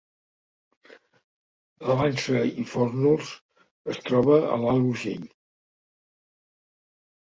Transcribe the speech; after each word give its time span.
La 1.91 1.99
Vansa 1.99 2.43
i 2.65 2.67
Fórnols 2.73 3.31
es 3.97 4.03
troba 4.11 4.43
a 4.43 4.61
l’Alt 4.67 4.93
Urgell 4.93 5.33